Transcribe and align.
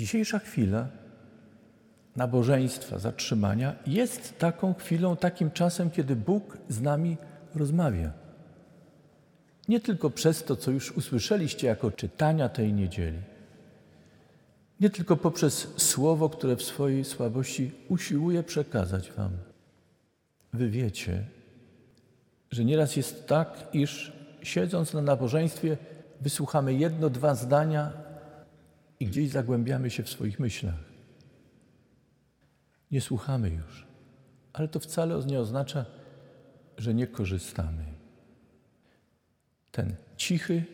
Dzisiejsza 0.00 0.38
chwila 0.38 0.88
nabożeństwa, 2.16 2.98
zatrzymania 2.98 3.74
jest 3.86 4.38
taką 4.38 4.74
chwilą, 4.74 5.16
takim 5.16 5.50
czasem, 5.50 5.90
kiedy 5.90 6.16
Bóg 6.16 6.58
z 6.68 6.80
nami 6.80 7.16
rozmawia. 7.54 8.12
Nie 9.68 9.80
tylko 9.80 10.10
przez 10.10 10.44
to, 10.44 10.56
co 10.56 10.70
już 10.70 10.92
usłyszeliście 10.92 11.66
jako 11.66 11.90
czytania 11.90 12.48
tej 12.48 12.72
niedzieli, 12.72 13.18
nie 14.80 14.90
tylko 14.90 15.16
poprzez 15.16 15.68
słowo, 15.76 16.28
które 16.28 16.56
w 16.56 16.62
swojej 16.62 17.04
słabości 17.04 17.72
usiłuje 17.88 18.42
przekazać 18.42 19.12
Wam. 19.12 19.30
Wy 20.52 20.70
wiecie, 20.70 21.24
że 22.50 22.64
nieraz 22.64 22.96
jest 22.96 23.26
tak, 23.26 23.68
iż 23.72 24.12
siedząc 24.42 24.94
na 24.94 25.02
nabożeństwie, 25.02 25.76
wysłuchamy 26.20 26.74
jedno, 26.74 27.10
dwa 27.10 27.34
zdania 27.34 28.09
i 29.00 29.06
gdzieś 29.06 29.30
zagłębiamy 29.30 29.90
się 29.90 30.02
w 30.02 30.10
swoich 30.10 30.40
myślach. 30.40 30.90
Nie 32.90 33.00
słuchamy 33.00 33.50
już, 33.50 33.86
ale 34.52 34.68
to 34.68 34.80
wcale 34.80 35.24
nie 35.26 35.40
oznacza, 35.40 35.84
że 36.78 36.94
nie 36.94 37.06
korzystamy. 37.06 37.84
Ten 39.72 39.94
cichy, 40.16 40.64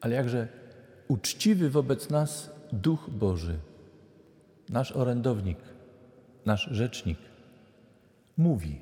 ale 0.00 0.14
jakże 0.14 0.48
uczciwy 1.08 1.70
wobec 1.70 2.10
nas 2.10 2.50
Duch 2.72 3.10
Boży, 3.10 3.58
nasz 4.68 4.92
orędownik, 4.92 5.58
nasz 6.46 6.68
rzecznik, 6.70 7.18
mówi, 8.36 8.78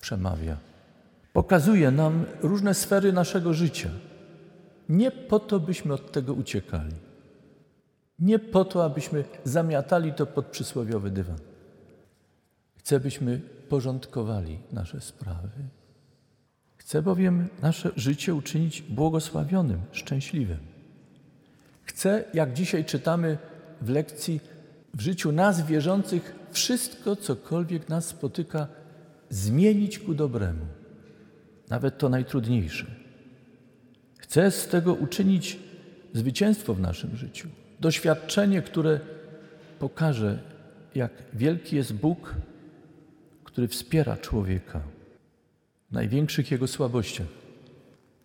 przemawia, 0.00 0.56
pokazuje 1.32 1.90
nam 1.90 2.24
różne 2.40 2.74
sfery 2.74 3.12
naszego 3.12 3.54
życia. 3.54 3.90
Nie 4.88 5.10
po 5.10 5.38
to, 5.38 5.60
byśmy 5.60 5.94
od 5.94 6.12
tego 6.12 6.34
uciekali. 6.34 7.11
Nie 8.22 8.38
po 8.38 8.64
to, 8.64 8.84
abyśmy 8.84 9.24
zamiatali 9.44 10.12
to 10.12 10.26
pod 10.26 10.46
przysłowiowy 10.46 11.10
dywan. 11.10 11.38
Chce, 12.76 13.00
byśmy 13.00 13.40
porządkowali 13.68 14.58
nasze 14.72 15.00
sprawy. 15.00 15.48
Chce 16.76 17.02
bowiem 17.02 17.48
nasze 17.62 17.90
życie 17.96 18.34
uczynić 18.34 18.82
błogosławionym, 18.82 19.80
szczęśliwym. 19.92 20.58
Chce, 21.84 22.24
jak 22.34 22.52
dzisiaj 22.52 22.84
czytamy 22.84 23.38
w 23.80 23.88
lekcji, 23.88 24.40
w 24.94 25.00
życiu 25.00 25.32
nas 25.32 25.66
wierzących 25.66 26.34
wszystko, 26.50 27.16
cokolwiek 27.16 27.88
nas 27.88 28.06
spotyka, 28.06 28.66
zmienić 29.30 29.98
ku 29.98 30.14
dobremu, 30.14 30.66
nawet 31.68 31.98
to 31.98 32.08
najtrudniejsze. 32.08 32.86
Chce 34.18 34.50
z 34.50 34.68
tego 34.68 34.94
uczynić 34.94 35.58
zwycięstwo 36.14 36.74
w 36.74 36.80
naszym 36.80 37.16
życiu, 37.16 37.48
doświadczenie, 37.82 38.62
które 38.62 39.00
pokaże, 39.78 40.38
jak 40.94 41.12
wielki 41.34 41.76
jest 41.76 41.94
Bóg, 41.94 42.34
który 43.44 43.68
wspiera 43.68 44.16
człowieka 44.16 44.80
w 45.90 45.92
największych 45.92 46.50
jego 46.50 46.66
słabościach. 46.66 47.26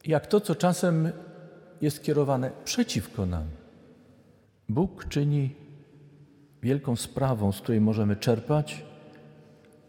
Jak 0.05 0.27
to, 0.27 0.41
co 0.41 0.55
czasem 0.55 1.11
jest 1.81 2.03
kierowane 2.03 2.51
przeciwko 2.65 3.25
nam. 3.25 3.45
Bóg 4.69 5.05
czyni 5.07 5.55
wielką 6.63 6.95
sprawą, 6.95 7.51
z 7.51 7.61
której 7.61 7.81
możemy 7.81 8.15
czerpać, 8.15 8.85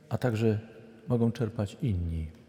a 0.09 0.19
także 0.19 0.59
mogą 1.09 1.33
czerpać 1.33 1.77
inni. 1.83 2.38